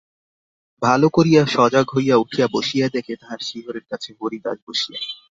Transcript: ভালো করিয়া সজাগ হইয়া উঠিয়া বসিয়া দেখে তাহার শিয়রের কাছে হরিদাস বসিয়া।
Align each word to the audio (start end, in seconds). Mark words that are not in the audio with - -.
ভালো 0.81 1.07
করিয়া 1.09 1.41
সজাগ 1.47 1.85
হইয়া 1.95 2.15
উঠিয়া 2.17 2.47
বসিয়া 2.53 2.87
দেখে 2.89 3.13
তাহার 3.15 3.39
শিয়রের 3.39 3.85
কাছে 3.91 4.09
হরিদাস 4.19 4.57
বসিয়া। 4.67 4.99